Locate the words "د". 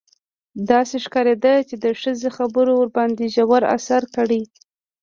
1.83-1.85